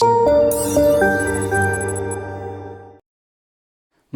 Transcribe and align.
Мы 0.00 0.06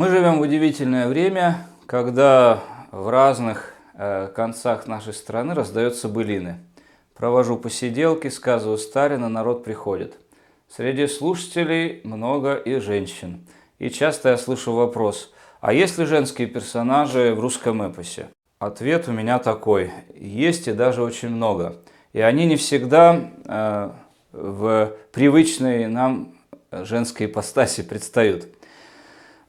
живем 0.08 0.38
в 0.38 0.42
удивительное 0.42 1.08
время, 1.08 1.66
когда 1.86 2.62
в 2.92 3.08
разных 3.08 3.74
э, 3.94 4.28
концах 4.34 4.86
нашей 4.86 5.12
страны 5.12 5.54
раздаются 5.54 6.08
былины. 6.08 6.58
Провожу 7.14 7.56
посиделки, 7.56 8.28
сказываю 8.28 8.78
Сталина, 8.78 9.28
народ 9.28 9.64
приходит. 9.64 10.14
Среди 10.68 11.08
слушателей 11.08 12.00
много 12.04 12.54
и 12.54 12.78
женщин. 12.78 13.44
И 13.78 13.90
часто 13.90 14.30
я 14.30 14.38
слышу 14.38 14.72
вопрос, 14.72 15.32
а 15.60 15.72
есть 15.72 15.98
ли 15.98 16.04
женские 16.04 16.46
персонажи 16.46 17.34
в 17.34 17.40
русском 17.40 17.82
эпосе? 17.82 18.28
Ответ 18.60 19.08
у 19.08 19.12
меня 19.12 19.40
такой, 19.40 19.90
есть 20.14 20.68
и 20.68 20.72
даже 20.72 21.02
очень 21.02 21.30
много. 21.30 21.78
И 22.12 22.20
они 22.20 22.46
не 22.46 22.54
всегда 22.56 23.32
э, 23.44 23.90
в 24.32 24.92
привычной 25.12 25.86
нам 25.86 26.34
женской 26.70 27.26
ипостаси 27.26 27.82
предстают. 27.82 28.48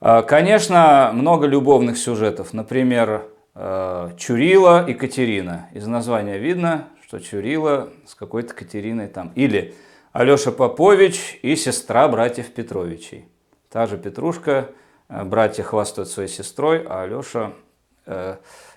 Э, 0.02 0.22
конечно, 0.22 1.12
много 1.14 1.48
любовных 1.48 1.98
сюжетов. 1.98 2.54
Например, 2.54 3.26
э, 3.56 4.10
Чурила 4.18 4.86
и 4.86 4.94
Катерина. 4.94 5.70
Из 5.74 5.88
названия 5.88 6.38
видно, 6.38 6.90
что 7.06 7.20
Чурила 7.20 7.90
с 8.06 8.16
какой-то 8.16 8.54
Катериной 8.54 9.08
там. 9.08 9.32
Или 9.36 9.76
Алеша 10.12 10.52
Попович 10.52 11.40
и 11.42 11.56
сестра 11.56 12.08
братьев 12.08 12.52
Петровичей. 12.52 13.26
Та 13.70 13.88
же 13.88 13.98
Петрушка, 13.98 14.70
э, 15.10 15.24
братья 15.24 15.64
хвастают 15.64 16.10
своей 16.10 16.30
сестрой, 16.30 16.86
а 16.88 17.04
Алеша 17.04 17.54
э, 18.06 18.36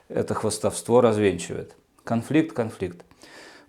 это 0.09 0.35
хвастовство 0.35 1.01
развенчивает. 1.01 1.75
Конфликт, 2.05 2.55
конфликт. 2.55 3.05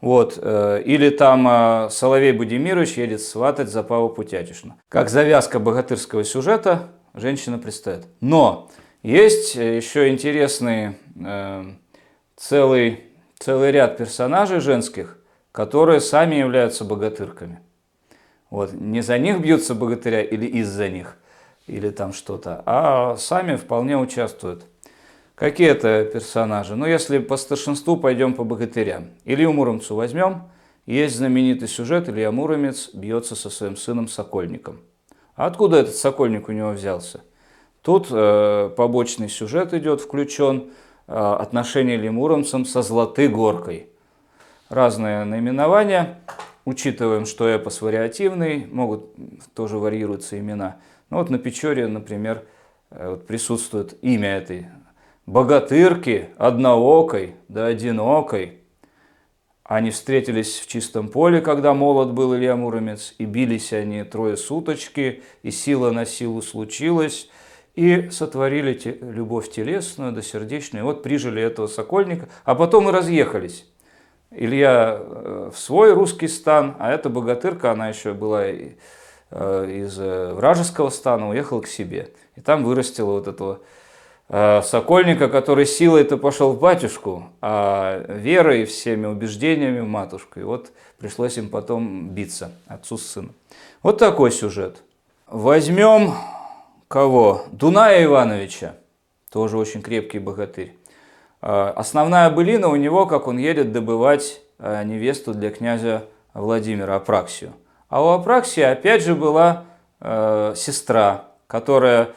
Вот. 0.01 0.37
Э, 0.41 0.81
или 0.85 1.09
там 1.09 1.47
э, 1.47 1.89
Соловей 1.89 2.31
Будимирович 2.31 2.97
едет 2.97 3.21
сватать 3.21 3.69
за 3.69 3.83
Паву 3.83 4.09
Путятишну. 4.09 4.75
Как 4.89 5.09
завязка 5.09 5.59
богатырского 5.59 6.23
сюжета 6.23 6.89
женщина 7.13 7.57
предстает. 7.57 8.05
Но 8.21 8.69
есть 9.01 9.55
еще 9.55 10.09
интересный 10.09 10.97
э, 11.19 11.65
целый, 12.35 13.03
целый 13.39 13.71
ряд 13.71 13.97
персонажей 13.97 14.59
женских, 14.59 15.17
которые 15.51 15.99
сами 15.99 16.35
являются 16.35 16.85
богатырками. 16.85 17.59
Вот. 18.49 18.73
Не 18.73 19.01
за 19.01 19.17
них 19.17 19.41
бьются 19.41 19.73
богатыря 19.73 20.21
или 20.21 20.45
из-за 20.45 20.89
них, 20.89 21.17
или 21.65 21.89
там 21.89 22.13
что-то, 22.13 22.61
а 22.65 23.17
сами 23.17 23.55
вполне 23.55 23.97
участвуют. 23.97 24.65
Какие 25.37 25.67
это 25.67 26.03
персонажи? 26.03 26.75
Ну, 26.75 26.87
если 26.87 27.19
по 27.19 27.37
старшинству 27.37 27.95
пойдем 27.95 28.33
по 28.33 28.43
богатырям. 28.43 29.09
Илью 29.23 29.53
Муромцу 29.53 29.93
возьмем. 29.93 30.49
Есть 30.87 31.17
знаменитый 31.17 31.67
сюжет, 31.67 32.09
Илья 32.09 32.31
Муромец 32.31 32.89
бьется 32.91 33.35
со 33.35 33.51
своим 33.51 33.75
сыном 33.75 34.07
Сокольником. 34.07 34.79
А 35.35 35.45
откуда 35.45 35.77
этот 35.77 35.93
Сокольник 35.93 36.49
у 36.49 36.53
него 36.53 36.71
взялся? 36.71 37.21
Тут 37.83 38.07
э, 38.09 38.71
побочный 38.75 39.29
сюжет 39.29 39.75
идет, 39.75 40.01
включен 40.01 40.71
э, 41.05 41.13
отношение 41.13 41.97
Ильи 41.97 42.09
Муромцем 42.09 42.65
со 42.65 42.81
Златой 42.81 43.27
Горкой. 43.27 43.89
Разные 44.69 45.23
наименования. 45.23 46.19
Учитываем, 46.65 47.27
что 47.27 47.47
эпос 47.47 47.81
вариативный, 47.81 48.65
могут 48.71 49.11
тоже 49.53 49.77
варьируются 49.77 50.39
имена. 50.39 50.77
Ну 51.11 51.17
вот 51.17 51.29
на 51.29 51.37
Печоре, 51.37 51.85
например, 51.85 52.43
э, 52.89 53.11
вот 53.11 53.27
присутствует 53.27 53.99
имя 54.01 54.37
этой 54.37 54.65
богатырки, 55.27 56.29
одноокой 56.37 57.35
да 57.47 57.67
одинокой. 57.67 58.53
Они 59.63 59.91
встретились 59.91 60.59
в 60.59 60.67
чистом 60.67 61.09
поле, 61.09 61.41
когда 61.41 61.73
молод 61.73 62.13
был 62.13 62.33
Илья 62.33 62.55
Муромец, 62.55 63.13
и 63.17 63.25
бились 63.25 63.73
они 63.73 64.03
трое 64.03 64.37
суточки, 64.37 65.21
и 65.43 65.51
сила 65.51 65.91
на 65.91 66.05
силу 66.05 66.41
случилась, 66.41 67.29
и 67.75 68.09
сотворили 68.09 68.73
те, 68.73 68.97
любовь 69.01 69.51
телесную 69.51 70.13
да 70.13 70.21
сердечную. 70.21 70.83
И 70.83 70.85
вот 70.85 71.03
прижили 71.03 71.41
этого 71.41 71.67
сокольника, 71.67 72.29
а 72.45 72.55
потом 72.55 72.87
и 72.87 72.93
разъехались. 72.93 73.65
Илья 74.31 74.97
э, 74.99 75.51
в 75.53 75.59
свой 75.59 75.93
русский 75.93 76.29
стан, 76.29 76.77
а 76.79 76.91
эта 76.91 77.09
богатырка, 77.09 77.71
она 77.71 77.89
еще 77.89 78.13
была 78.13 78.45
э, 78.45 78.75
из 79.31 79.99
э, 79.99 80.33
вражеского 80.33 80.89
стана, 80.89 81.29
уехала 81.29 81.59
к 81.59 81.67
себе. 81.67 82.11
И 82.37 82.41
там 82.41 82.63
вырастила 82.63 83.11
вот 83.11 83.27
этого 83.27 83.59
Сокольника, 84.29 85.29
который 85.29 85.65
силой-то 85.65 86.17
пошел 86.17 86.51
в 86.51 86.59
батюшку, 86.59 87.29
а 87.41 88.03
верой 88.09 88.63
и 88.63 88.65
всеми 88.65 89.05
убеждениями 89.05 89.79
в 89.79 89.87
матушку. 89.87 90.41
И 90.41 90.43
вот 90.43 90.71
пришлось 90.99 91.37
им 91.37 91.49
потом 91.49 92.09
биться, 92.09 92.51
отцу 92.67 92.97
с 92.97 93.05
сыном. 93.05 93.33
Вот 93.83 93.99
такой 93.99 94.31
сюжет. 94.31 94.83
Возьмем 95.27 96.13
кого? 96.89 97.43
Дуная 97.53 98.03
Ивановича, 98.03 98.75
тоже 99.31 99.57
очень 99.57 99.81
крепкий 99.81 100.19
богатырь. 100.19 100.75
Э, 101.41 101.71
основная 101.75 102.29
былина 102.29 102.67
у 102.67 102.75
него, 102.75 103.05
как 103.05 103.27
он 103.27 103.37
едет 103.37 103.71
добывать 103.71 104.41
э, 104.59 104.83
невесту 104.83 105.33
для 105.33 105.51
князя 105.51 106.03
Владимира 106.33 106.95
Апраксию. 106.95 107.53
А 107.87 108.03
у 108.03 108.09
Апраксии 108.09 108.61
опять 108.61 109.03
же 109.03 109.15
была 109.15 109.63
э, 110.01 110.53
сестра, 110.57 111.27
которая 111.47 112.09
Э, 112.09 112.13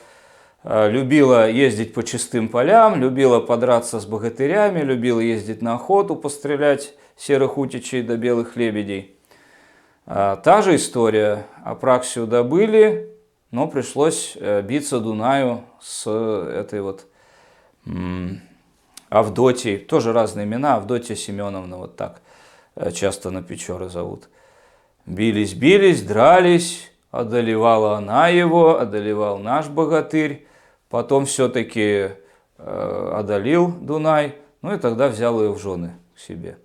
любила 0.65 1.49
ездить 1.51 1.95
по 1.95 2.03
чистым 2.03 2.49
полям, 2.49 3.01
любила 3.01 3.41
подраться 3.41 4.01
с 4.01 4.07
богатырями, 4.07 4.81
любила 4.81 5.21
ездить 5.21 5.63
на 5.63 5.75
охоту, 5.75 6.17
пострелять 6.17 6.95
серых 7.17 7.59
утичей 7.59 8.03
до 8.03 8.17
белых 8.17 8.57
лебедей. 8.57 9.17
А, 10.07 10.37
та 10.37 10.63
же 10.63 10.77
история. 10.77 11.47
Апраксию 11.65 12.27
добыли, 12.27 13.15
но 13.51 13.69
пришлось 13.69 14.37
э, 14.41 14.63
биться 14.63 14.99
Дунаю 15.01 15.63
с 15.81 16.11
этой 16.11 16.81
вот 16.81 17.07
Авдотьей. 19.09 19.79
Тоже 19.79 20.13
разные 20.13 20.47
имена. 20.47 20.77
Авдотья 20.77 21.15
Семеновна, 21.15 21.77
вот 21.77 21.97
так 21.97 22.23
э, 22.77 22.91
часто 22.91 23.31
на 23.31 23.43
Печоры 23.43 23.89
зовут. 23.89 24.29
Бились, 25.07 25.55
бились, 25.55 26.03
дрались, 26.03 26.91
одолевала 27.11 27.97
она 27.97 28.29
его, 28.29 28.79
одолевал 28.79 29.39
наш 29.39 29.69
богатырь. 29.69 30.47
Потом 30.91 31.25
все-таки 31.25 32.11
э, 32.59 33.13
одолел 33.15 33.69
Дунай, 33.69 34.35
ну 34.61 34.75
и 34.75 34.79
тогда 34.79 35.09
взял 35.09 35.41
ее 35.41 35.53
в 35.53 35.59
жены 35.59 35.93
к 36.15 36.19
себе. 36.19 36.59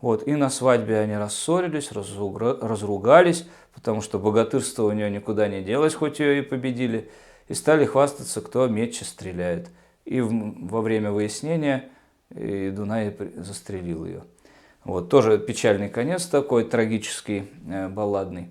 Вот, 0.00 0.28
и 0.28 0.36
на 0.36 0.50
свадьбе 0.50 0.98
они 0.98 1.16
рассорились, 1.16 1.90
разругались, 1.90 3.48
потому 3.74 4.02
что 4.02 4.18
богатырство 4.18 4.84
у 4.84 4.92
нее 4.92 5.10
никуда 5.10 5.48
не 5.48 5.62
делось, 5.62 5.94
хоть 5.94 6.20
ее 6.20 6.40
и 6.40 6.42
победили, 6.42 7.10
и 7.48 7.54
стали 7.54 7.86
хвастаться, 7.86 8.42
кто 8.42 8.68
метче 8.68 9.06
стреляет. 9.06 9.70
И 10.04 10.20
во 10.20 10.82
время 10.82 11.10
выяснения 11.10 11.88
и 12.34 12.68
Дунай 12.70 13.16
застрелил 13.36 14.04
ее. 14.04 14.24
Вот, 14.84 15.08
тоже 15.08 15.38
печальный 15.38 15.88
конец 15.88 16.26
такой, 16.26 16.64
трагический, 16.64 17.48
э, 17.66 17.88
балладный. 17.88 18.50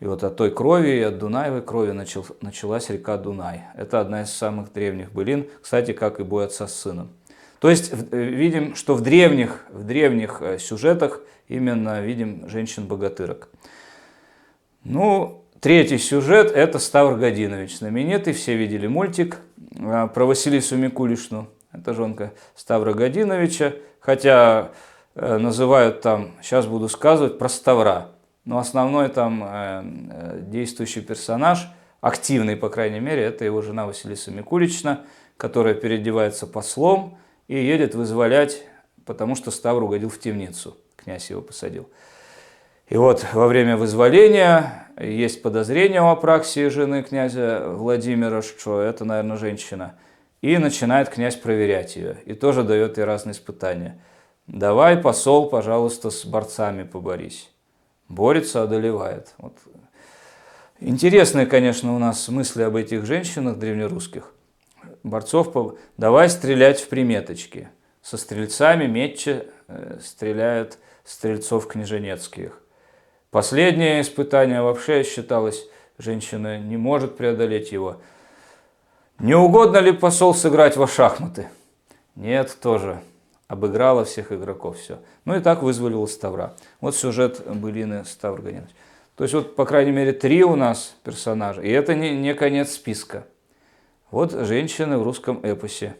И 0.00 0.06
вот 0.06 0.22
от 0.22 0.36
той 0.36 0.50
крови, 0.50 1.00
от 1.00 1.18
Дунаевой 1.18 1.62
крови 1.62 1.90
начал, 1.92 2.24
началась 2.40 2.88
река 2.90 3.16
Дунай. 3.16 3.62
Это 3.76 4.00
одна 4.00 4.22
из 4.22 4.30
самых 4.30 4.72
древних 4.72 5.12
былин, 5.12 5.48
кстати, 5.60 5.92
как 5.92 6.20
и 6.20 6.22
бой 6.22 6.44
отца 6.44 6.68
с 6.68 6.74
сыном. 6.74 7.10
То 7.58 7.70
есть 7.70 7.92
э, 7.92 8.22
видим, 8.22 8.76
что 8.76 8.94
в 8.94 9.00
древних, 9.00 9.64
в 9.70 9.84
древних 9.84 10.40
э, 10.40 10.58
сюжетах 10.58 11.20
именно 11.48 12.00
видим 12.00 12.48
женщин-богатырок. 12.48 13.48
Ну, 14.84 15.44
третий 15.60 15.98
сюжет– 15.98 16.52
это 16.54 16.78
Ставр 16.78 17.16
Годинович. 17.16 17.78
Знаменитый, 17.78 18.32
все 18.32 18.54
видели 18.54 18.86
мультик 18.86 19.38
э, 19.76 20.08
про 20.14 20.24
Василису 20.24 20.76
Микулишну. 20.76 21.48
Это 21.72 21.92
жонка 21.92 22.32
Ставра 22.54 22.94
Годиновича, 22.94 23.74
хотя 24.00 24.70
называют 25.14 26.00
там, 26.00 26.30
сейчас 26.40 26.66
буду 26.66 26.88
сказывать, 26.88 27.38
про 27.38 27.48
Ставра 27.48 28.12
но 28.48 28.58
основной 28.58 29.10
там 29.10 29.44
э, 29.44 29.82
э, 30.10 30.38
действующий 30.40 31.02
персонаж, 31.02 31.68
активный, 32.00 32.56
по 32.56 32.70
крайней 32.70 32.98
мере, 32.98 33.22
это 33.24 33.44
его 33.44 33.60
жена 33.60 33.84
Василиса 33.84 34.30
Микулична, 34.30 35.04
которая 35.36 35.74
переодевается 35.74 36.46
послом 36.46 37.18
и 37.46 37.62
едет 37.62 37.94
вызволять, 37.94 38.62
потому 39.04 39.34
что 39.34 39.50
Ставр 39.50 39.82
угодил 39.82 40.08
в 40.08 40.18
темницу, 40.18 40.78
князь 40.96 41.28
его 41.28 41.42
посадил. 41.42 41.90
И 42.88 42.96
вот 42.96 43.26
во 43.34 43.48
время 43.48 43.76
вызволения 43.76 44.88
есть 44.98 45.42
подозрение 45.42 46.00
у 46.00 46.06
Апраксии, 46.06 46.68
жены 46.68 47.02
князя 47.02 47.64
Владимира, 47.68 48.40
что 48.40 48.80
это, 48.80 49.04
наверное, 49.04 49.36
женщина. 49.36 49.96
И 50.40 50.56
начинает 50.56 51.10
князь 51.10 51.36
проверять 51.36 51.96
ее. 51.96 52.16
И 52.24 52.32
тоже 52.32 52.62
дает 52.62 52.96
ей 52.96 53.04
разные 53.04 53.34
испытания. 53.34 54.00
Давай, 54.46 54.96
посол, 54.96 55.50
пожалуйста, 55.50 56.08
с 56.08 56.24
борцами 56.24 56.84
поборись 56.84 57.50
борется, 58.08 58.62
одолевает. 58.62 59.34
Вот. 59.38 59.54
Интересные, 60.80 61.46
конечно, 61.46 61.94
у 61.94 61.98
нас 61.98 62.28
мысли 62.28 62.62
об 62.62 62.76
этих 62.76 63.04
женщинах 63.04 63.58
древнерусских. 63.58 64.32
Борцов, 65.02 65.52
по... 65.52 65.76
давай 65.96 66.28
стрелять 66.28 66.80
в 66.80 66.88
приметочки. 66.88 67.68
Со 68.02 68.16
стрельцами 68.16 68.86
Метче 68.86 69.46
э, 69.66 69.98
стреляют 70.02 70.78
стрельцов 71.04 71.66
княженецких. 71.66 72.60
Последнее 73.30 74.00
испытание 74.00 74.62
вообще 74.62 75.02
считалось, 75.02 75.66
женщина 75.98 76.58
не 76.58 76.76
может 76.76 77.16
преодолеть 77.16 77.72
его. 77.72 78.00
Не 79.18 79.34
угодно 79.34 79.78
ли 79.78 79.92
посол 79.92 80.34
сыграть 80.34 80.76
во 80.76 80.86
шахматы? 80.86 81.48
Нет, 82.14 82.56
тоже. 82.62 83.02
Обыграла 83.48 84.04
всех 84.04 84.30
игроков, 84.30 84.78
все. 84.78 84.98
Ну 85.24 85.34
и 85.34 85.40
так 85.40 85.62
вызволила 85.62 86.04
Ставра. 86.04 86.54
Вот 86.82 86.94
сюжет 86.94 87.42
былины 87.46 88.04
Ставр 88.04 88.42
Гонинович. 88.42 88.70
То 89.16 89.24
есть 89.24 89.34
вот, 89.34 89.56
по 89.56 89.64
крайней 89.64 89.90
мере, 89.90 90.12
три 90.12 90.44
у 90.44 90.54
нас 90.54 90.94
персонажа. 91.02 91.62
И 91.62 91.70
это 91.70 91.94
не, 91.94 92.14
не 92.14 92.34
конец 92.34 92.72
списка. 92.72 93.26
Вот 94.10 94.32
женщины 94.32 94.98
в 94.98 95.02
русском 95.02 95.40
эпосе 95.42 95.96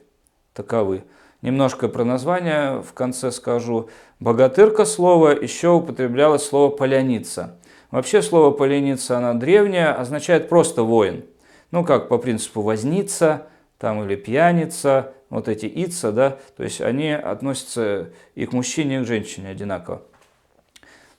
таковы. 0.53 1.05
Немножко 1.41 1.89
про 1.89 2.05
название 2.05 2.83
в 2.83 2.93
конце 2.93 3.33
скажу. 3.33 3.89
Богатырка 4.21 4.85
слово 4.85 5.31
еще 5.31 5.71
употреблялось 5.71 6.47
слово 6.47 6.71
поляница. 6.71 7.59
Вообще 7.91 8.23
слово 8.23 8.51
поляница, 8.51 9.19
она 9.19 9.33
древняя, 9.35 9.95
означает 9.95 10.49
просто 10.49 10.83
воин. 10.83 11.25
Ну, 11.71 11.85
как 11.85 12.09
по 12.09 12.19
принципу 12.19 12.61
возница, 12.61 13.47
там 13.79 14.05
или 14.05 14.17
пьяница, 14.17 15.15
вот 15.31 15.49
эти 15.49 15.67
ица, 15.67 16.13
да, 16.13 16.39
то 16.57 16.65
есть 16.65 16.81
они 16.81 17.11
относятся 17.11 18.11
и 18.35 18.47
к 18.47 18.53
мужчине, 18.53 19.01
и 19.01 19.03
к 19.05 19.07
женщине 19.07 19.49
одинаково. 19.49 20.03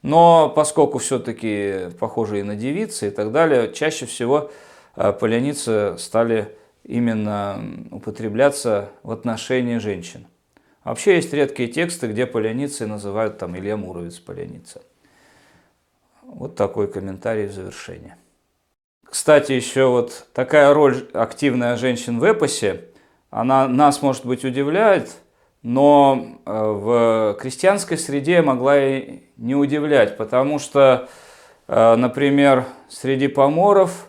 Но 0.02 0.50
поскольку 0.50 0.98
все-таки 1.00 1.90
похожи 2.00 2.40
и 2.40 2.44
на 2.44 2.56
девицы 2.56 3.10
и 3.10 3.12
так 3.12 3.32
далее, 3.32 3.74
чаще 3.74 4.06
всего 4.06 4.50
а, 4.96 5.12
поляницы 5.12 5.96
стали 5.98 6.56
именно 6.84 7.62
употребляться 7.92 8.90
в 9.04 9.12
отношении 9.12 9.78
женщин. 9.78 10.26
Вообще 10.84 11.16
есть 11.16 11.34
редкие 11.34 11.70
тексты, 11.70 12.08
где 12.08 12.26
поляницы 12.26 12.88
называют 12.88 13.38
там 13.38 13.58
Илья 13.58 13.78
Муровец 13.78 14.18
поляница. 14.20 14.82
Вот 16.24 16.56
такой 16.56 16.88
комментарий 16.88 17.48
в 17.48 17.54
завершение. 17.54 18.16
Кстати, 19.04 19.52
еще 19.52 19.88
вот 19.88 20.28
такая 20.34 20.74
роль 20.74 21.08
активная 21.14 21.76
женщин 21.76 22.20
в 22.20 22.24
эпосе, 22.24 22.86
она 23.30 23.68
нас, 23.68 24.02
может 24.02 24.26
быть, 24.26 24.44
удивляет, 24.44 25.12
но 25.62 26.40
э, 26.46 26.52
в 26.52 27.38
крестьянской 27.40 27.98
среде 27.98 28.42
могла 28.42 28.80
и 28.80 29.24
не 29.38 29.56
удивлять, 29.56 30.18
потому 30.18 30.58
что, 30.60 31.10
э, 31.68 31.96
например, 31.96 32.66
среди 32.88 33.28
поморов 33.28 34.08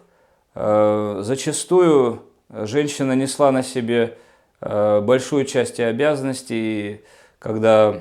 э, 0.54 1.20
зачастую 1.22 2.22
женщина 2.48 3.12
несла 3.12 3.52
на 3.52 3.62
себе 3.62 4.16
большую 4.60 5.46
часть 5.46 5.80
обязанностей, 5.80 7.00
когда 7.38 7.94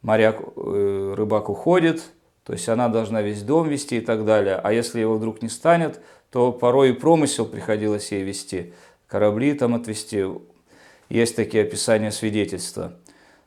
моряк, 0.00 0.40
рыбак 0.54 1.48
уходит, 1.48 2.04
то 2.44 2.52
есть 2.52 2.68
она 2.68 2.88
должна 2.88 3.20
весь 3.20 3.42
дом 3.42 3.68
вести 3.68 3.96
и 3.96 4.00
так 4.00 4.24
далее. 4.24 4.60
А 4.62 4.72
если 4.72 5.00
его 5.00 5.16
вдруг 5.16 5.42
не 5.42 5.48
станет, 5.48 6.00
то 6.30 6.52
порой 6.52 6.90
и 6.90 6.92
промысел 6.92 7.46
приходилось 7.46 8.12
ей 8.12 8.22
вести, 8.22 8.74
корабли 9.06 9.54
там 9.54 9.74
отвести. 9.74 10.24
Есть 11.08 11.36
такие 11.36 11.62
описания 11.62 12.10
свидетельства. 12.10 12.94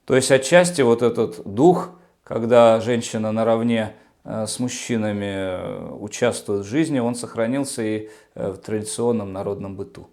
То 0.06 0.16
есть 0.16 0.32
отчасти 0.32 0.82
вот 0.82 1.02
этот 1.02 1.42
дух, 1.46 1.92
когда 2.24 2.80
женщина 2.82 3.32
наравне 3.32 3.94
Э, 4.24 4.46
с 4.46 4.60
мужчинами 4.60 5.26
э, 5.26 5.92
участвуют 5.92 6.66
в 6.66 6.70
жизни, 6.70 7.00
он 7.00 7.16
сохранился 7.16 7.82
и 7.82 8.10
э, 8.36 8.52
в 8.52 8.58
традиционном 8.58 9.34
народном 9.34 9.76
быту. 9.76 10.08